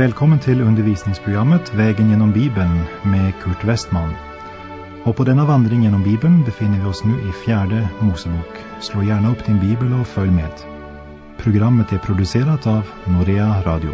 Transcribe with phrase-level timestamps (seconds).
[0.00, 4.14] Välkommen till undervisningsprogrammet Vägen genom Bibeln med Kurt Westman.
[5.04, 8.58] Och på denna vandring genom Bibeln befinner vi oss nu i fjärde Mosebok.
[8.80, 10.52] Slå gärna upp din bibel och följ med.
[11.38, 13.90] Programmet är producerat av Norea Radio.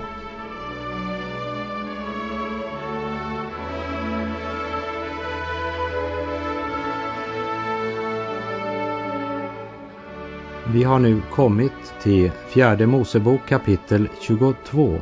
[10.67, 15.01] Vi har nu kommit till fjärde Mosebok kapitel 22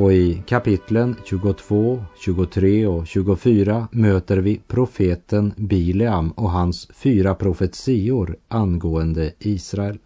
[0.00, 8.36] och i kapitlen 22, 23 och 24 möter vi profeten Bileam och hans fyra profetior
[8.48, 9.98] angående Israel.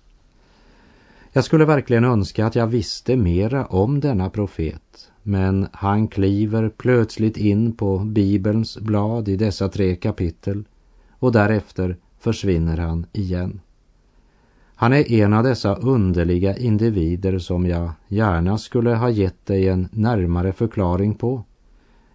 [1.32, 7.36] Jag skulle verkligen önska att jag visste mera om denna profet, men han kliver plötsligt
[7.36, 10.64] in på Bibelns blad i dessa tre kapitel
[11.18, 13.60] och därefter försvinner han igen.
[14.76, 19.88] Han är en av dessa underliga individer som jag gärna skulle ha gett dig en
[19.92, 21.44] närmare förklaring på.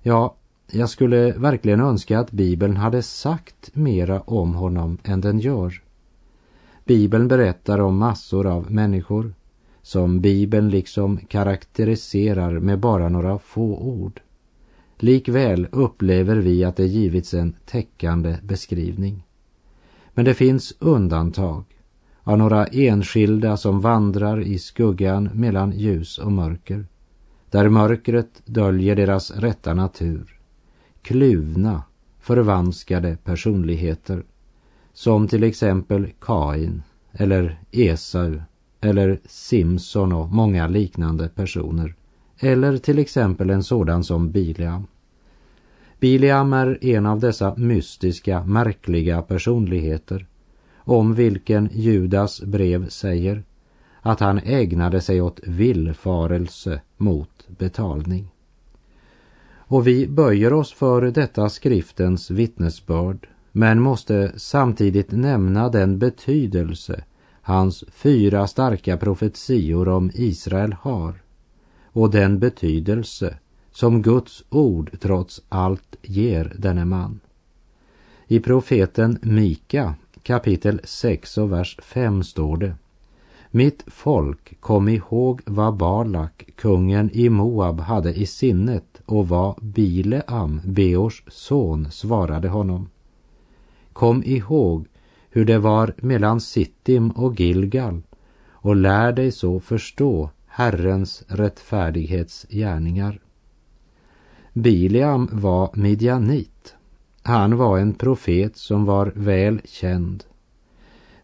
[0.01, 0.35] Ja,
[0.71, 5.81] jag skulle verkligen önska att Bibeln hade sagt mera om honom än den gör.
[6.85, 9.33] Bibeln berättar om massor av människor
[9.81, 14.21] som Bibeln liksom karaktäriserar med bara några få ord.
[14.97, 19.23] Likväl upplever vi att det givits en täckande beskrivning.
[20.13, 21.63] Men det finns undantag
[22.29, 26.85] av några enskilda som vandrar i skuggan mellan ljus och mörker,
[27.49, 30.39] där mörkret döljer deras rätta natur,
[31.01, 31.83] kluvna,
[32.19, 34.23] förvanskade personligheter,
[34.93, 38.41] som till exempel Kain eller Esau
[38.81, 41.95] eller Simson och många liknande personer,
[42.39, 44.87] eller till exempel en sådan som Bileam.
[45.99, 50.25] Bileam är en av dessa mystiska, märkliga personligheter
[50.89, 53.43] om vilken Judas brev säger
[54.01, 58.31] att han ägnade sig åt villfarelse mot betalning.
[59.51, 67.03] Och vi böjer oss för detta skriftens vittnesbörd men måste samtidigt nämna den betydelse
[67.41, 71.13] hans fyra starka profetior om Israel har
[71.83, 73.37] och den betydelse
[73.71, 77.19] som Guds ord trots allt ger denne man.
[78.27, 82.75] I profeten Mika kapitel 6 och vers 5 står det
[83.51, 90.61] Mitt folk, kom ihåg vad Balak, kungen i Moab, hade i sinnet och vad Bileam,
[90.65, 92.89] Beors son, svarade honom.
[93.93, 94.87] Kom ihåg
[95.29, 98.01] hur det var mellan Sittim och Gilgal
[98.49, 103.19] och lär dig så förstå Herrens rättfärdighetsgärningar.
[104.53, 106.75] Bileam var midjanit
[107.29, 110.23] han var en profet som var väl känd.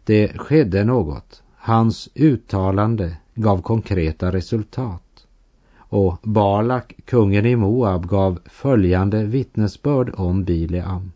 [0.04, 1.42] Det skedde något.
[1.56, 5.26] Hans uttalande gav konkreta resultat.
[5.76, 11.12] Och Balak, kungen i Moab, gav följande vittnesbörd om Bileam.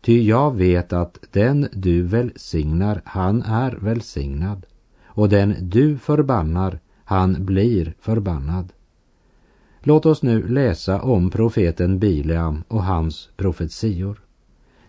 [0.00, 4.66] Ty jag vet att den du välsignar, han är välsignad.
[5.04, 8.72] Och den du förbannar, han blir förbannad.
[9.80, 14.20] Låt oss nu läsa om profeten Bileam och hans profetior.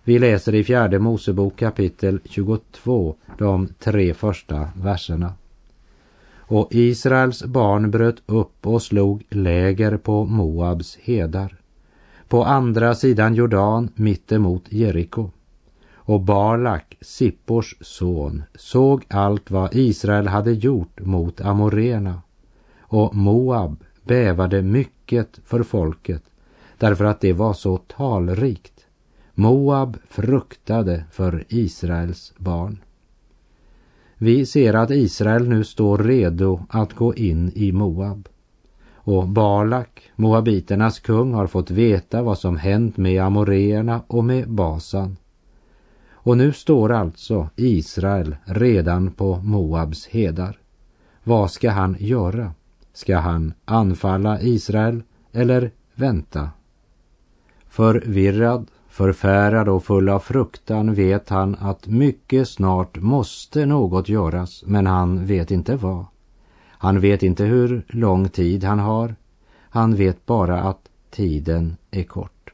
[0.03, 5.33] Vi läser i fjärde Mosebok kapitel 22, de tre första verserna.
[6.37, 11.55] Och Israels barn bröt upp och slog läger på Moabs hedar,
[12.27, 15.29] på andra sidan Jordan mittemot Jeriko.
[15.93, 22.21] Och Balak, Sippors son, såg allt vad Israel hade gjort mot amorena.
[22.81, 26.23] Och Moab bävade mycket för folket
[26.77, 28.85] därför att det var så talrikt.
[29.33, 32.77] Moab fruktade för Israels barn.
[34.17, 38.27] Vi ser att Israel nu står redo att gå in i Moab.
[38.93, 45.17] Och Balak, moabiternas kung, har fått veta vad som hänt med amoreerna och med Basan.
[46.11, 50.57] Och nu står alltså Israel redan på Moabs hedar.
[51.23, 52.53] Vad ska han göra?
[52.99, 56.49] Ska han anfalla Israel eller vänta?
[57.69, 64.87] Förvirrad, förfärad och full av fruktan vet han att mycket snart måste något göras, men
[64.87, 66.05] han vet inte vad.
[66.67, 69.15] Han vet inte hur lång tid han har.
[69.69, 72.53] Han vet bara att tiden är kort.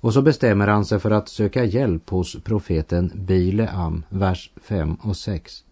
[0.00, 5.16] Och så bestämmer han sig för att söka hjälp hos profeten Bileam, vers 5 och
[5.16, 5.63] 6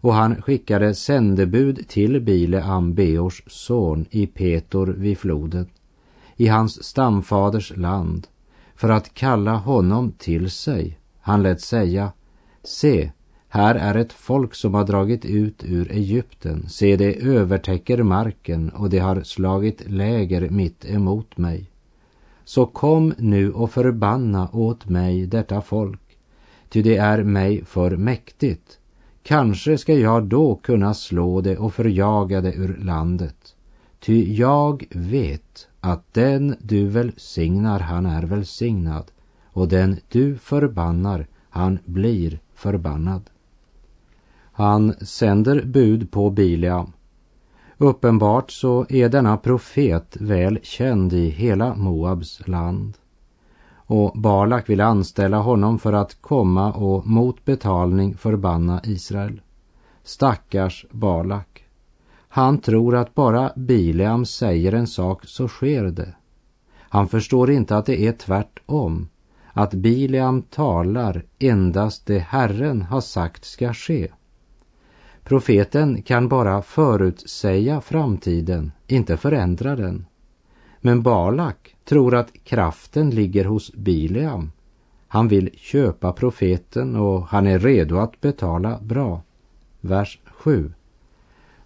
[0.00, 5.66] och han skickade sändebud till Bileam Beors son i Petor vid floden,
[6.36, 8.26] i hans stamfaders land,
[8.74, 10.98] för att kalla honom till sig.
[11.20, 12.12] Han lät säga,
[12.62, 13.10] se,
[13.48, 16.68] här är ett folk som har dragit ut ur Egypten.
[16.68, 21.70] Se, det övertäcker marken och det har slagit läger mitt emot mig.
[22.44, 26.00] Så kom nu och förbanna åt mig detta folk,
[26.68, 28.75] ty det är mig för mäktigt.
[29.26, 33.54] Kanske ska jag då kunna slå det och förjaga det ur landet.
[34.00, 39.04] Ty jag vet att den du välsignar, han är välsignad,
[39.52, 43.30] och den du förbannar, han blir förbannad.
[44.52, 46.92] Han sänder bud på Bileam.
[47.78, 52.94] Uppenbart så är denna profet väl känd i hela Moabs land.
[53.86, 59.40] Och Balak vill anställa honom för att komma och mot betalning förbanna Israel.
[60.04, 61.64] Stackars Balak.
[62.28, 66.14] Han tror att bara Bileam säger en sak så sker det.
[66.78, 69.08] Han förstår inte att det är tvärtom.
[69.52, 74.08] Att Bileam talar endast det Herren har sagt ska ske.
[75.24, 80.06] Profeten kan bara förutsäga framtiden, inte förändra den.
[80.80, 84.52] Men Balak tror att kraften ligger hos Bileam.
[85.08, 89.22] Han vill köpa profeten och han är redo att betala bra.
[89.80, 90.72] Vers 7.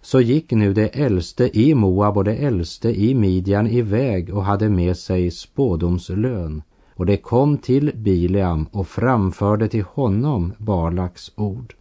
[0.01, 4.69] Så gick nu det äldste i Moab och det äldste i Midjan iväg och hade
[4.69, 6.61] med sig spådomslön.
[6.95, 11.73] Och det kom till Bileam och framförde till honom Balaks ord.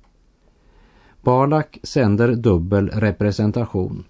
[1.23, 4.05] Balak sänder dubbel representation,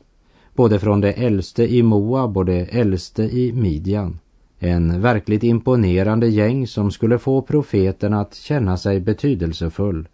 [0.55, 4.19] både från det äldste i Moab och det äldste i Midjan.
[4.58, 10.08] En verkligt imponerande gäng som skulle få profeten att känna sig betydelsefull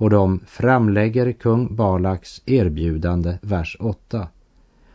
[0.00, 4.28] och de framlägger kung Balaks erbjudande, vers 8.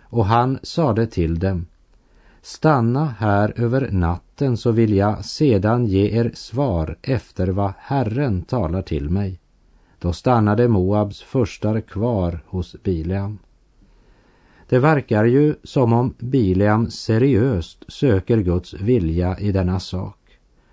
[0.02, 1.66] Och han sade till dem,
[2.42, 8.82] stanna här över natten så vill jag sedan ge er svar efter vad Herren talar
[8.82, 9.40] till mig.
[10.00, 13.38] Då stannade Moabs förstar kvar hos Bileam.
[14.70, 20.18] Det verkar ju som om Bileam seriöst söker Guds vilja i denna sak.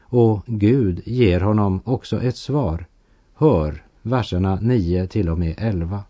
[0.02, 2.86] Och Gud ger honom också ett svar.
[3.34, 6.00] Hör verserna 9 till och med 11.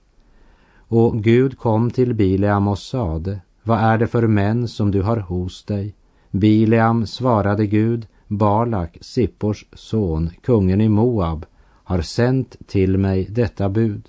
[0.77, 5.17] Och Gud kom till Bileam och sade, vad är det för män som du har
[5.17, 5.95] hos dig?
[6.31, 11.47] Bileam svarade Gud, Balak, Sippors son, kungen i Moab,
[11.85, 14.09] har sänt till mig detta bud.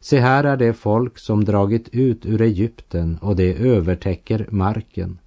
[0.00, 5.18] Se här är det folk som dragit ut ur Egypten och det övertäcker marken.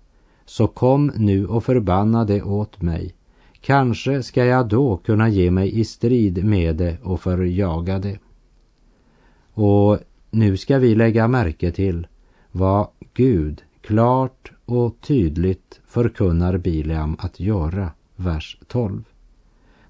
[0.46, 3.16] Så kom nu och förbanna det åt mig.
[3.62, 8.20] Kanske ska jag då kunna ge mig i strid med det och förjaga det.
[9.54, 10.00] Och
[10.32, 12.08] nu ska vi lägga märke till
[12.52, 19.04] vad Gud klart och tydligt förkunnar Bileam att göra, vers 12.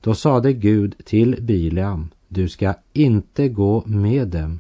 [0.02, 4.60] Då sade Gud till Bileam, du ska inte gå med dem.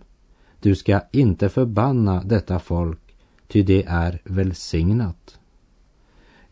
[0.61, 2.99] Du ska inte förbanna detta folk,
[3.47, 5.39] ty det är välsignat.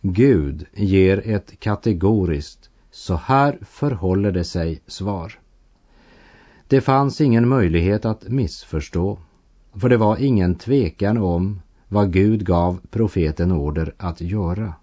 [0.02, 5.40] Gud ger ett kategoriskt, så här förhåller det sig svar.
[6.68, 9.18] Det fanns ingen möjlighet att missförstå,
[9.74, 14.74] för det var ingen tvekan om vad Gud gav profeten order att göra.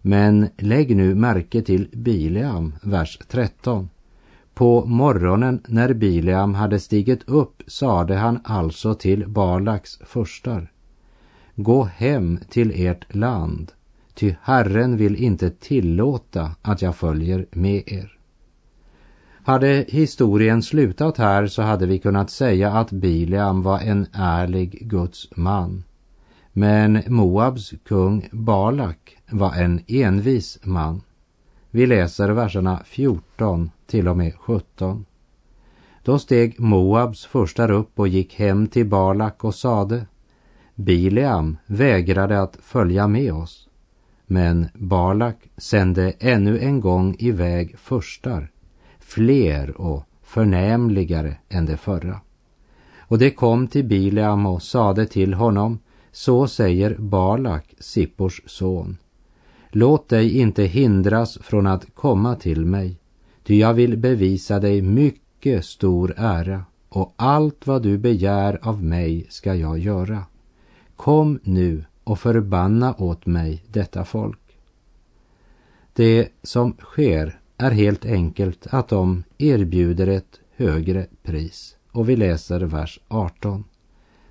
[0.00, 3.88] Men lägg nu märke till Bileam, vers 13.
[4.54, 10.72] På morgonen när Bileam hade stigit upp sade han alltså till Balaks förstar.
[11.54, 13.72] Gå hem till ert land,
[14.14, 18.18] ty Herren vill inte tillåta att jag följer med er.
[19.44, 25.28] Hade historien slutat här så hade vi kunnat säga att Bileam var en ärlig Guds
[25.36, 25.84] man.
[26.52, 31.02] Men Moabs kung Balak var en envis man.
[31.74, 35.04] Vi läser verserna 14 till och med 17.
[36.02, 40.06] Då steg Moabs förstar upp och gick hem till Balak och sade
[40.74, 43.68] Bileam vägrade att följa med oss.
[44.26, 48.50] Men Balak sände ännu en gång iväg förstar,
[48.98, 52.20] fler och förnämligare än de förra.
[52.98, 55.78] Och det kom till Bileam och sade till honom
[56.10, 58.96] så säger Balak, Sippors son.
[59.74, 62.96] Låt dig inte hindras från att komma till mig,
[63.44, 69.26] ty jag vill bevisa dig mycket stor ära och allt vad du begär av mig
[69.28, 70.24] ska jag göra.
[70.96, 74.38] Kom nu och förbanna åt mig detta folk.
[75.92, 82.60] Det som sker är helt enkelt att de erbjuder ett högre pris och vi läser
[82.60, 83.64] vers 18.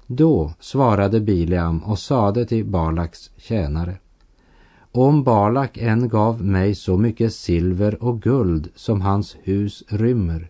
[0.07, 3.97] Då svarade Bileam och sade till Balaks tjänare.
[4.93, 10.49] Om Balak än gav mig så mycket silver och guld som hans hus rymmer,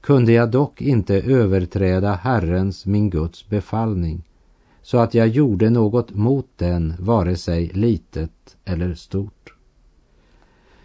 [0.00, 4.22] kunde jag dock inte överträda Herrens, min Guds befallning,
[4.82, 9.54] så att jag gjorde något mot den, vare sig litet eller stort.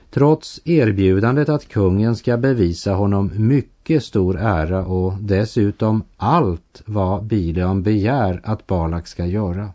[0.09, 7.83] Trots erbjudandet att kungen ska bevisa honom mycket stor ära och dessutom allt vad Bileam
[7.83, 9.69] begär att Balak ska göra,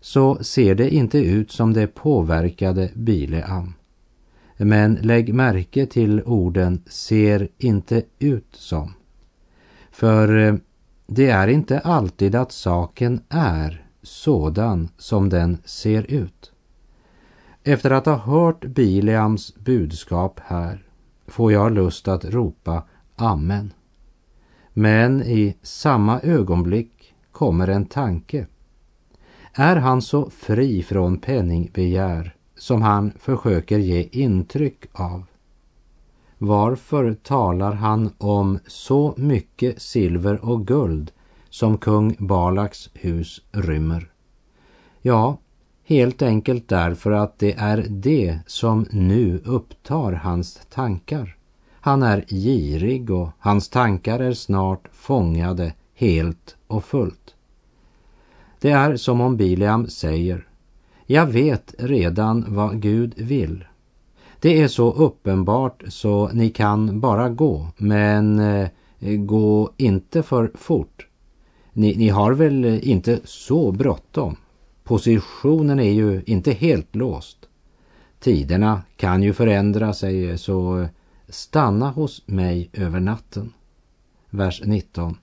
[0.00, 3.74] så ser det inte ut som det påverkade Bileam.
[4.56, 8.94] Men lägg märke till orden ser inte ut som.
[9.90, 10.54] För eh,
[11.06, 16.52] det är inte alltid att saken är sådan som den ser ut.
[17.62, 20.84] Efter att ha hört Bileams budskap här
[21.26, 22.82] får jag lust att ropa
[23.16, 23.72] Amen.
[24.72, 28.46] Men i samma ögonblick kommer en tanke.
[29.60, 35.24] Är han så fri från penningbegär som han försöker ge intryck av?
[36.38, 41.10] Varför talar han om så mycket silver och guld
[41.50, 44.10] som kung Balaks hus rymmer?
[45.02, 45.38] Ja,
[45.84, 51.36] helt enkelt därför att det är det som nu upptar hans tankar.
[51.70, 57.34] Han är girig och hans tankar är snart fångade helt och fullt.
[58.60, 60.46] Det är som om Bileam säger,
[61.06, 63.64] jag vet redan vad Gud vill.
[64.40, 68.68] Det är så uppenbart så ni kan bara gå, men eh,
[69.18, 71.06] gå inte för fort.
[71.72, 74.36] Ni, ni har väl inte så bråttom?
[74.84, 77.38] Positionen är ju inte helt låst.
[78.20, 80.86] Tiderna kan ju förändra sig så
[81.28, 83.52] stanna hos mig över natten.
[84.30, 85.16] Vers 19.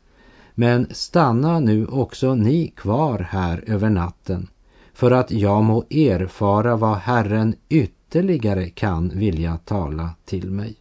[0.56, 4.48] Men stanna nu också ni kvar här över natten
[4.94, 10.76] för att jag må erfara vad Herren ytterligare kan vilja tala till mig.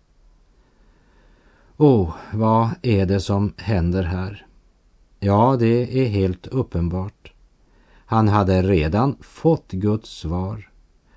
[1.77, 4.47] Oh, vad är det som händer här?
[5.21, 7.33] Ja, det är helt uppenbart.
[8.07, 10.71] Han hade redan fått Guds svar.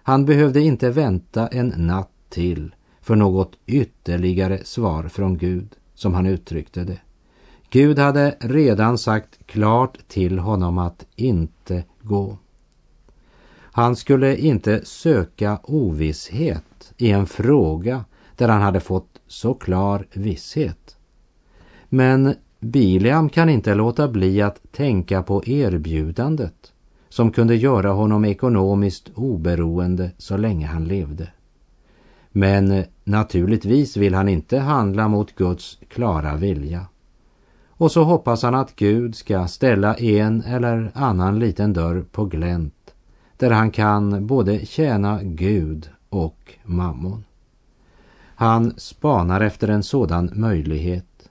[0.04, 6.26] Han behövde inte vänta en natt till för något ytterligare svar från Gud, som han
[6.26, 7.00] uttryckte det.
[7.70, 12.38] Gud hade redan sagt klart till honom att inte gå.
[13.60, 18.06] Han skulle inte söka ovisshet i en fråga
[18.36, 20.98] där han hade fått så klar visshet.
[21.90, 26.74] Men Biliam kan inte låta bli att tänka på erbjudandet
[27.10, 31.28] som kunde göra honom ekonomiskt oberoende så länge han levde.
[32.32, 36.86] Men naturligtvis vill han inte handla mot Guds klara vilja.
[37.78, 42.74] Och så hoppas han att Gud ska ställa en eller annan liten dörr på glänt
[43.38, 47.24] där han kan både tjäna Gud och mammon.
[48.36, 51.30] Han spanar efter en sådan möjlighet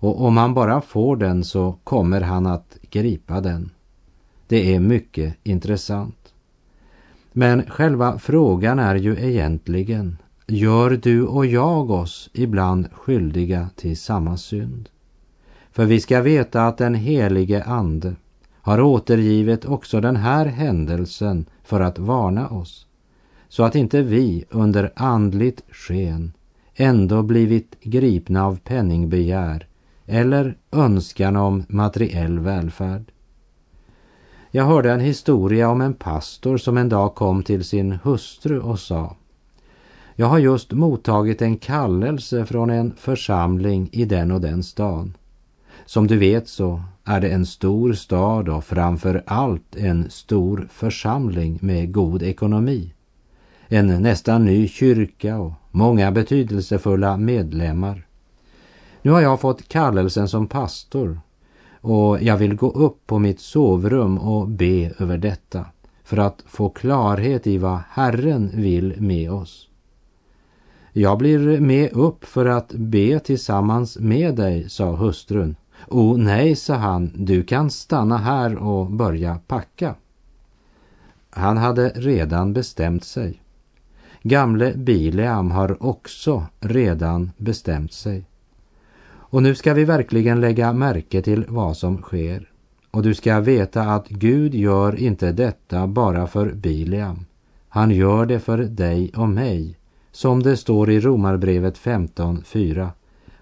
[0.00, 3.70] och om han bara får den så kommer han att gripa den.
[4.46, 6.34] Det är mycket intressant.
[7.32, 14.36] Men själva frågan är ju egentligen, gör du och jag oss ibland skyldiga till samma
[14.36, 14.88] synd?
[15.78, 18.14] För vi ska veta att den helige Ande
[18.52, 22.86] har återgivit också den här händelsen för att varna oss,
[23.48, 26.32] så att inte vi under andligt sken
[26.74, 29.66] ändå blivit gripna av penningbegär
[30.06, 33.12] eller önskan om materiell välfärd.
[34.50, 38.78] Jag hörde en historia om en pastor som en dag kom till sin hustru och
[38.78, 39.16] sa
[40.14, 45.14] Jag har just mottagit en kallelse från en församling i den och den stan.
[45.88, 51.58] Som du vet så är det en stor stad och framför allt en stor församling
[51.62, 52.94] med god ekonomi.
[53.68, 58.06] En nästan ny kyrka och många betydelsefulla medlemmar.
[59.02, 61.20] Nu har jag fått kallelsen som pastor
[61.80, 65.64] och jag vill gå upp på mitt sovrum och be över detta
[66.04, 69.68] för att få klarhet i vad Herren vill med oss.
[70.92, 75.56] Jag blir med upp för att be tillsammans med dig, sa hustrun
[75.86, 79.94] O nej, sa han, du kan stanna här och börja packa.
[81.30, 83.42] Han hade redan bestämt sig.
[84.22, 88.24] Gamle Bileam har också redan bestämt sig.
[89.30, 92.50] Och nu ska vi verkligen lägga märke till vad som sker.
[92.90, 97.24] Och du ska veta att Gud gör inte detta bara för Bileam.
[97.68, 99.78] Han gör det för dig och mig,
[100.12, 102.88] som det står i Romarbrevet 15.4.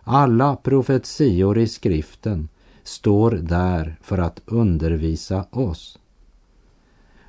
[0.08, 2.48] Alla profetior i skriften
[2.82, 5.98] står där för att undervisa oss.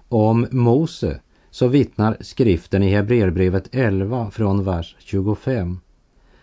[0.09, 1.19] Om Mose
[1.51, 5.79] så vittnar skriften i Hebreerbrevet 11 från vers 25.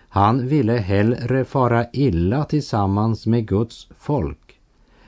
[0.09, 4.61] Han ville hellre fara illa tillsammans med Guds folk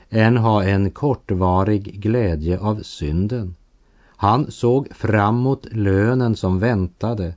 [0.09, 3.55] än ha en kortvarig glädje av synden.
[4.05, 7.33] Han såg fram mot lönen som väntade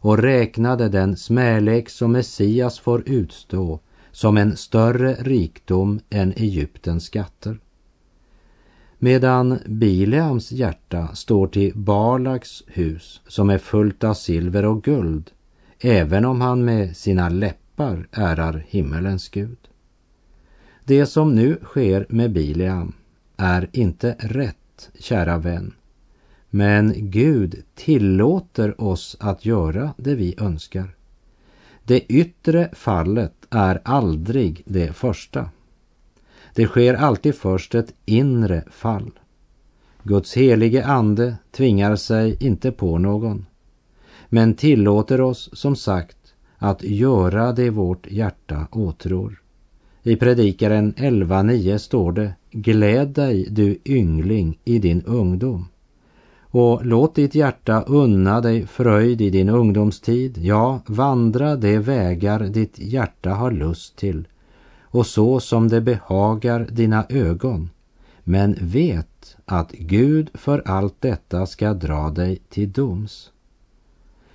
[0.00, 3.80] och räknade den smälek som Messias får utstå
[4.12, 7.58] som en större rikdom än Egyptens skatter.
[8.98, 15.30] Medan Bileams hjärta står till Balaks hus som är fullt av silver och guld,
[15.80, 19.58] även om han med sina läppar ärar himmelens Gud.
[20.84, 22.92] Det som nu sker med Bileam
[23.36, 25.74] är inte rätt, kära vän.
[26.50, 30.94] Men Gud tillåter oss att göra det vi önskar.
[31.84, 35.50] Det yttre fallet är aldrig det första.
[36.54, 39.10] Det sker alltid först ett inre fall.
[40.02, 43.46] Guds helige ande tvingar sig inte på någon,
[44.28, 46.16] men tillåter oss som sagt
[46.56, 49.42] att göra det vårt hjärta åtrår.
[50.02, 55.66] I Predikaren 11.9 står det Gläd dig du yngling i din ungdom
[56.50, 62.78] och låt ditt hjärta unna dig fröjd i din ungdomstid, ja, vandra de vägar ditt
[62.78, 64.28] hjärta har lust till
[64.90, 67.70] och så som det behagar dina ögon.
[68.24, 73.30] Men vet att Gud för allt detta ska dra dig till doms.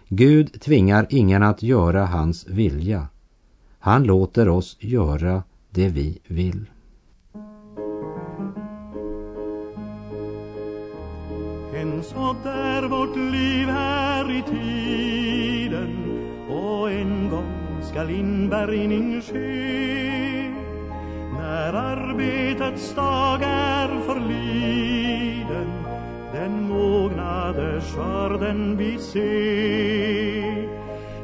[0.08, 3.08] Gud tvingar ingen att göra hans vilja.
[3.80, 6.66] Han låter oss göra det vi vill.
[12.04, 15.98] Så är vårt liv här i tiden.
[16.50, 20.50] Och en gång skall inbärgning ske.
[21.40, 25.72] När arbetets dag är förliden
[26.34, 30.74] den mognade skörden vi ser.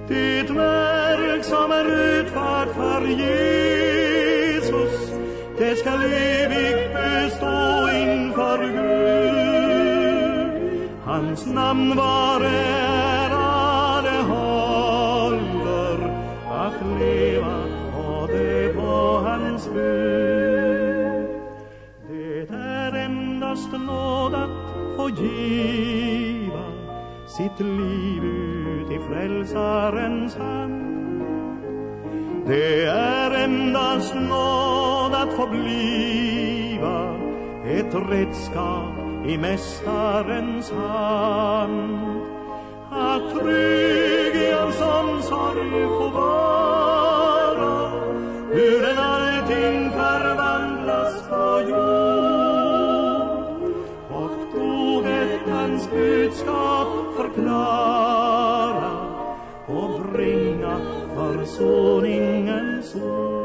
[0.08, 4.40] Det verk som är utfört för Jesus
[5.60, 8.89] det skall evigt bestå inför Gud
[11.10, 15.98] hans namn var ära det håller
[16.66, 17.56] att leva
[17.98, 21.28] och det på hans bud.
[22.10, 26.66] Det är endast nåd att få giva
[27.28, 31.62] sitt liv ut i frälsarens hand.
[32.48, 37.16] Det är endast nåd att få bliva
[37.66, 42.22] ett redskap i Mästarens hand
[42.92, 47.92] att trygg i hans omsorg få vara
[48.52, 52.10] hur än allting förvandlas på jord
[54.10, 56.88] och troget hans budskap
[57.18, 58.92] förklara
[59.68, 60.80] och bringa
[61.16, 63.39] försoningens ord.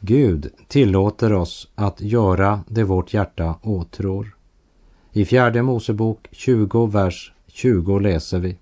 [0.00, 4.36] Gud tillåter oss att göra det vårt hjärta åtrår.
[5.12, 8.56] I fjärde Mosebok 20, vers 20 läser vi.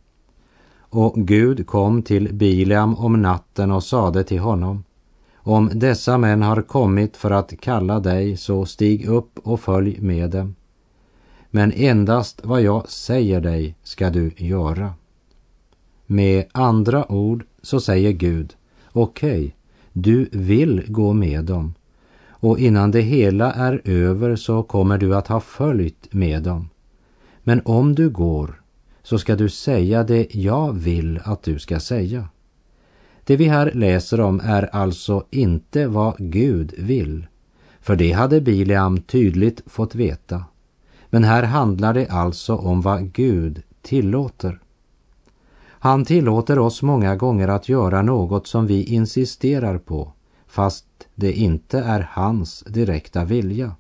[0.80, 4.84] Och Gud kom till Bileam om natten och sade till honom
[5.48, 10.30] om dessa män har kommit för att kalla dig, så stig upp och följ med
[10.30, 10.54] dem.
[11.50, 14.92] Men endast vad jag säger dig ska du göra.
[16.06, 18.54] Med andra ord så säger Gud,
[18.92, 19.52] okej, okay,
[19.92, 21.74] du vill gå med dem.
[22.30, 26.68] Och innan det hela är över så kommer du att ha följt med dem.
[27.42, 28.60] Men om du går
[29.02, 32.28] så ska du säga det jag vill att du ska säga.
[33.24, 37.26] Det vi här läser om är alltså inte vad Gud vill,
[37.80, 40.44] för det hade Bileam tydligt fått veta.
[41.10, 44.60] Men här handlar det alltså om vad Gud tillåter.
[45.80, 50.12] Han tillåter oss många gånger att göra något som vi insisterar på,
[50.46, 53.72] fast det inte är hans direkta vilja.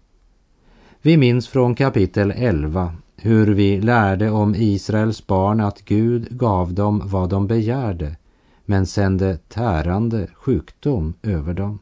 [1.02, 7.02] Vi minns från kapitel 11 hur vi lärde om Israels barn att Gud gav dem
[7.04, 8.16] vad de begärde
[8.64, 11.78] men sände tärande sjukdom över dem.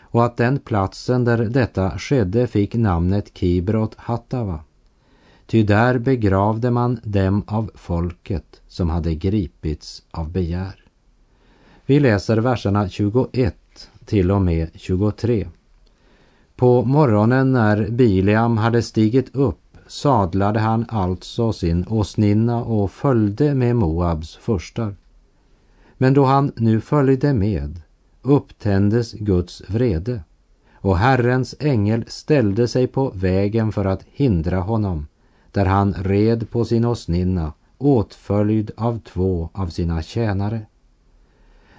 [0.00, 4.60] Och att den platsen där detta skedde fick namnet Kibrot Hattava.
[5.46, 10.84] Ty där begravde man dem av folket som hade gripits av begär.
[11.86, 13.56] Vi läser verserna 21
[14.04, 15.48] till och med 23.
[16.56, 23.76] På morgonen när Bileam hade stigit upp sadlade han alltså sin åsninna och följde med
[23.76, 24.96] Moabs furstar.
[25.96, 27.80] Men då han nu följde med
[28.22, 30.20] upptändes Guds vrede
[30.74, 35.06] och Herrens ängel ställde sig på vägen för att hindra honom
[35.54, 40.60] där han red på sin åsninna åtföljd av två av sina tjänare.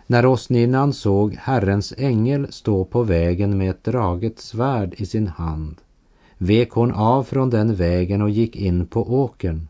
[0.08, 5.76] När åsninnan såg Herrens ängel stå på vägen med ett draget svärd i sin hand
[6.38, 9.68] vek hon av från den vägen och gick in på åkern.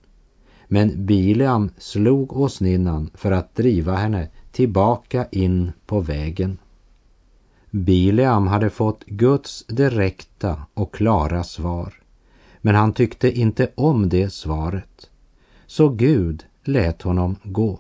[0.68, 6.58] Men Bileam slog åsninnan för att driva henne tillbaka in på vägen.
[7.72, 12.05] Bileam hade fått Guds direkta och klara svar.
[12.66, 15.10] Men han tyckte inte om det svaret.
[15.66, 17.80] Så Gud lät honom gå.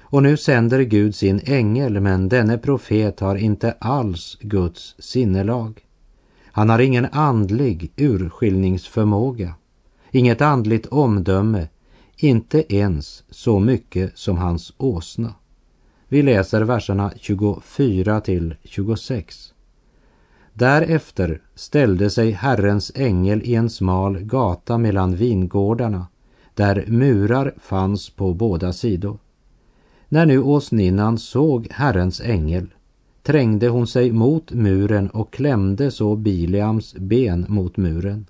[0.00, 5.80] Och nu sänder Gud sin ängel, men denne profet har inte alls Guds sinnelag.
[6.44, 9.54] Han har ingen andlig urskiljningsförmåga,
[10.10, 11.68] inget andligt omdöme,
[12.16, 15.34] inte ens så mycket som hans åsna.
[16.08, 19.54] Vi läser verserna 24 till 26.
[20.60, 26.06] Därefter ställde sig Herrens ängel i en smal gata mellan vingårdarna,
[26.54, 29.18] där murar fanns på båda sidor.
[30.08, 32.66] När nu åsninnan såg Herrens ängel
[33.22, 38.26] trängde hon sig mot muren och klämde så Bileams ben mot muren.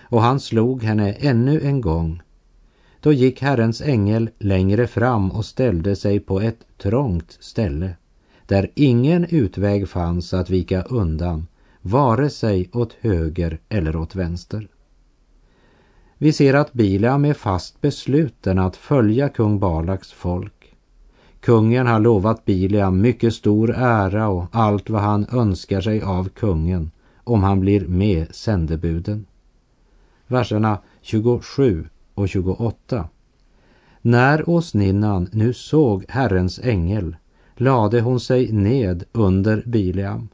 [0.00, 2.22] Och han slog henne ännu en gång.
[3.00, 7.94] Då gick Herrens ängel längre fram och ställde sig på ett trångt ställe
[8.48, 11.46] där ingen utväg fanns att vika undan,
[11.82, 14.68] vare sig åt höger eller åt vänster.
[16.18, 20.58] Vi ser att Bileam är fast besluten att följa kung Balaks folk
[21.40, 26.90] Kungen har lovat Bileam mycket stor ära och allt vad han önskar sig av kungen
[27.24, 29.26] om han blir med sändebuden.
[30.26, 33.08] Verserna 27 och 28.
[34.02, 37.16] När åsninnan nu såg Herrens ängel
[37.56, 40.28] lade hon sig ned under Bileam.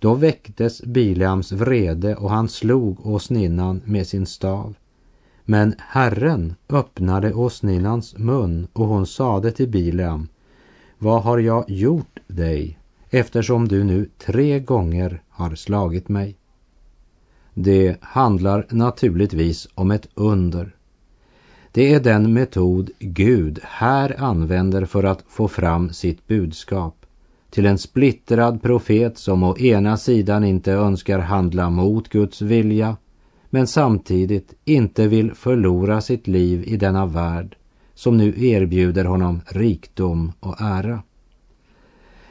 [0.00, 4.74] Då väcktes Bileams vrede och han slog åsninnan med sin stav.
[5.44, 10.28] Men Herren öppnade åsninnans mun och hon sade till Bileam
[10.98, 12.78] vad har jag gjort dig
[13.10, 16.36] eftersom du nu tre gånger har slagit mig?
[17.54, 20.76] Det handlar naturligtvis om ett under.
[21.72, 26.99] Det är den metod Gud här använder för att få fram sitt budskap
[27.50, 32.96] till en splittrad profet som å ena sidan inte önskar handla mot Guds vilja
[33.50, 37.56] men samtidigt inte vill förlora sitt liv i denna värld
[37.94, 41.02] som nu erbjuder honom rikdom och ära.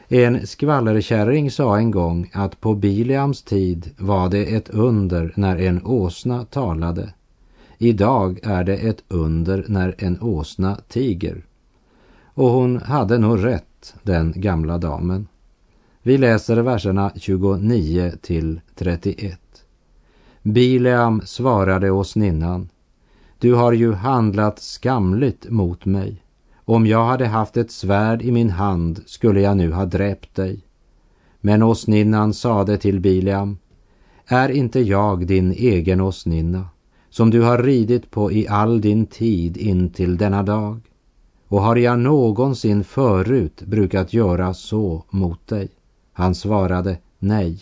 [0.07, 5.85] En skvallerkärring sa en gång att på Biliams tid var det ett under när en
[5.85, 7.13] åsna talade.
[7.77, 11.45] Idag är det ett under när en åsna tiger.
[12.33, 13.68] Och hon hade nog rätt,
[14.03, 15.27] den gamla damen.
[16.01, 19.39] Vi läser verserna 29 till 31.
[20.41, 22.69] Bileam svarade åsninnan
[23.39, 26.23] du har ju handlat skamligt mot mig.
[26.55, 30.59] Om jag hade haft ett svärd i min hand skulle jag nu ha dräpt dig.
[31.41, 33.57] Men åsninnan sade till Bileam,
[34.25, 36.65] är inte jag din egen åsninna,
[37.09, 40.79] som du har ridit på i all din tid in till denna dag?
[41.49, 45.69] Och har jag någonsin förut brukat göra så mot dig?
[46.13, 47.59] Han svarade nej.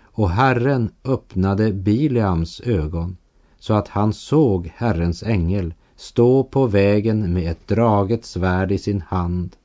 [0.00, 3.16] Och Herren öppnade Bileams ögon
[3.58, 9.00] så att han såg Herrens ängel stå på vägen med ett draget svärd i sin
[9.00, 9.56] hand.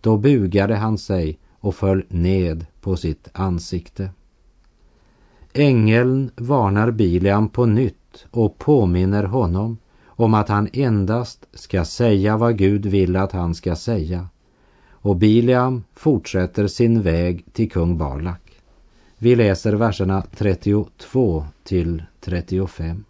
[0.00, 4.10] Då bugade han sig och föll ned på sitt ansikte.
[5.52, 9.78] Ängeln varnar Bileam på nytt och påminner honom
[10.16, 14.28] om att han endast ska säga vad Gud vill att han ska säga.
[14.90, 18.46] Och Bileam fortsätter sin väg till kung Balak.
[19.18, 23.04] Vi läser verserna 32 till 35.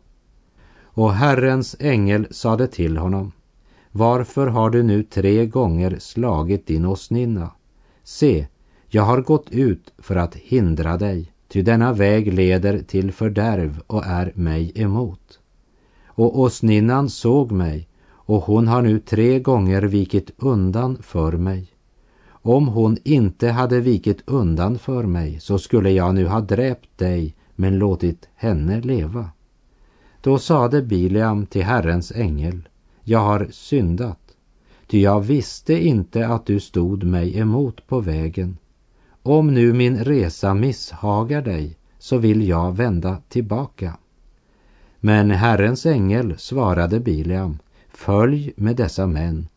[0.83, 3.33] Och Herrens ängel sade till honom,
[3.93, 7.51] varför har du nu tre gånger slagit din åsninna?
[8.03, 8.47] Se,
[8.89, 14.07] jag har gått ut för att hindra dig, ty denna väg leder till fördärv och
[14.07, 15.41] är mig emot.
[16.17, 21.67] Och åsninnan såg mig, och hon har nu tre gånger vikit undan för mig.
[22.29, 27.35] Om hon inte hade vikit undan för mig så skulle jag nu ha dräpt dig
[27.55, 29.31] men låtit henne leva.
[30.21, 32.69] Då sade Bileam till Herrens ängel,
[33.03, 34.21] jag har syndat,
[34.87, 38.59] ty jag visste inte att du stod mig emot på vägen.
[39.23, 43.97] Om nu min resa misshagar dig, så vill jag vända tillbaka.
[45.01, 49.49] Men Herrens ängel svarade Bileam, följ med dessa män,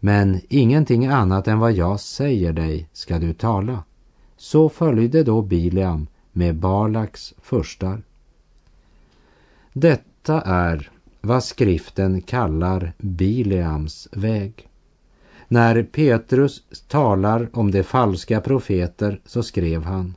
[0.00, 3.84] men ingenting annat än vad jag säger dig ska du tala.
[4.36, 8.02] Så följde då Bileam med Balaks förstar.
[9.72, 14.68] Detta är vad skriften kallar Bileams väg.
[15.48, 20.14] När Petrus talar om de falska profeter så skrev han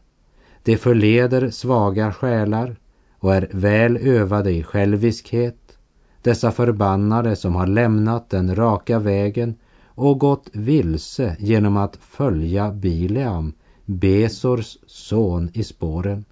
[0.63, 2.75] De förleder svaga själar
[3.23, 5.77] och är väl övade i själviskhet
[6.21, 9.55] dessa förbannade som har lämnat den raka vägen
[9.85, 13.53] och gått vilse genom att följa Bileam,
[13.85, 16.25] Besors son, i spåren.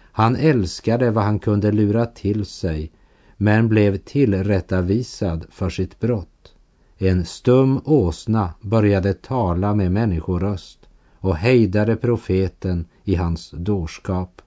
[0.00, 2.92] Han älskade vad han kunde lura till sig
[3.36, 6.54] men blev tillrättavisad för sitt brott.
[6.98, 10.88] En stum åsna började tala med människoröst
[11.18, 14.42] och hejdade profeten i hans dårskap.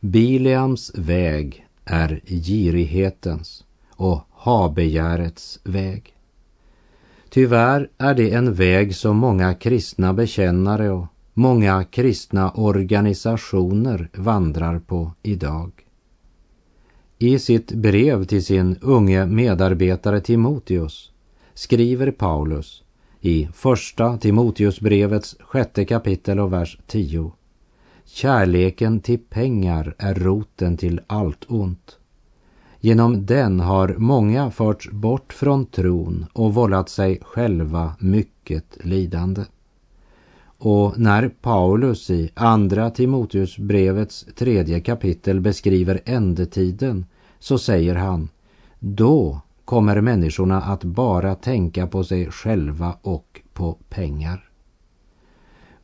[0.00, 6.14] Bileams väg är girighetens och habegärets väg.
[7.30, 15.12] Tyvärr är det en väg som många kristna bekännare och många kristna organisationer vandrar på
[15.22, 15.72] idag.
[17.18, 21.12] I sitt brev till sin unge medarbetare Timoteus
[21.54, 22.82] skriver Paulus
[23.20, 27.32] i första Timoteusbrevets sjätte kapitel och vers 10.
[28.10, 31.98] Kärleken till pengar är roten till allt ont.
[32.80, 39.44] Genom den har många förts bort från tron och vållat sig själva mycket lidande.
[40.58, 47.06] Och när Paulus i Andra Timoteusbrevets tredje kapitel beskriver ändetiden
[47.38, 48.28] så säger han
[48.78, 54.47] Då kommer människorna att bara tänka på sig själva och på pengar.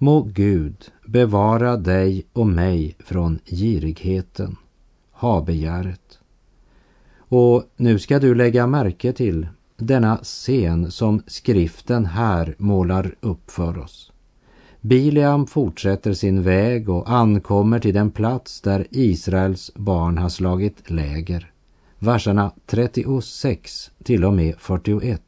[0.05, 4.57] Må Gud bevara dig och mig från girigheten,
[5.13, 6.19] habegäret.
[7.17, 13.79] Och nu ska du lägga märke till denna scen som skriften här målar upp för
[13.79, 14.13] oss.
[14.81, 21.53] Bileam fortsätter sin väg och ankommer till den plats där Israels barn har slagit läger.
[21.99, 25.23] Verserna 36 till och med 41.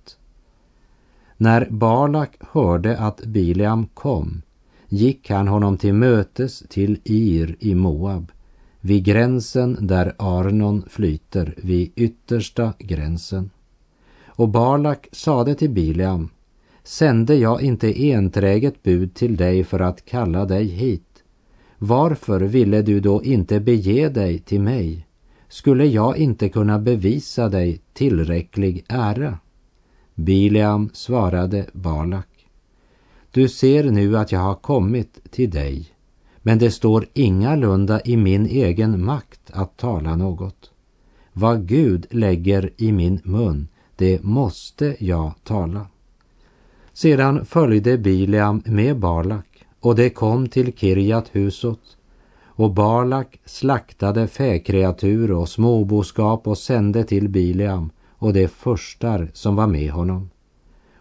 [1.36, 4.42] När Balak hörde att Bileam kom
[4.88, 8.32] gick han honom till mötes till Ir i Moab,
[8.80, 13.50] vid gränsen där Arnon flyter, vid yttersta gränsen.
[14.26, 16.28] Och Balak sade till Bileam,
[16.82, 21.02] sände jag inte enträget bud till dig för att kalla dig hit?
[21.78, 25.06] Varför ville du då inte bege dig till mig?
[25.48, 29.38] Skulle jag inte kunna bevisa dig tillräcklig ära?
[30.14, 32.35] Bileam svarade Balak.
[33.36, 35.86] Du ser nu att jag har kommit till dig,
[36.42, 40.70] men det står ingalunda i min egen makt att tala något.
[41.32, 45.86] Vad Gud lägger i min mun, det måste jag tala.
[46.92, 51.96] Sedan följde Bileam med Balak och det kom till Kirjat Husot
[52.42, 59.66] och Balak slaktade fäkreatur och småboskap och sände till Bileam och de förstar som var
[59.66, 60.30] med honom.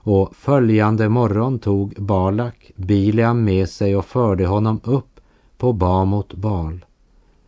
[0.07, 5.19] Och följande morgon tog Balak Bileam med sig och förde honom upp
[5.57, 6.85] på Bamot Bal.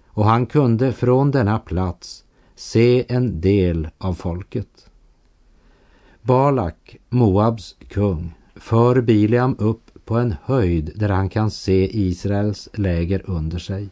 [0.07, 2.23] Och han kunde från denna plats
[2.55, 4.89] se en del av folket.
[6.21, 13.29] Balak, Moabs kung, för Bileam upp på en höjd där han kan se Israels läger
[13.29, 13.89] under sig.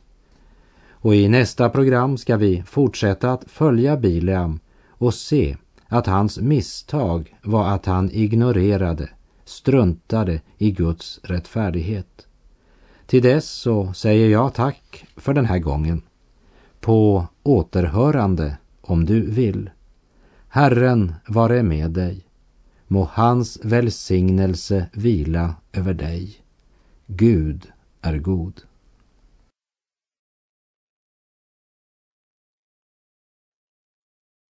[0.90, 7.36] Och i nästa program ska vi fortsätta att följa Bileam och se att hans misstag
[7.44, 9.10] var att han ignorerade,
[9.46, 12.28] struntade i Guds rättfärdighet.
[13.06, 16.02] Till dess så säger jag tack för den här gången.
[16.80, 19.70] På återhörande om du vill.
[20.48, 22.26] Herren vare med dig.
[22.88, 26.36] Må hans välsignelse vila över dig.
[27.08, 27.68] Gud
[28.02, 28.62] är god.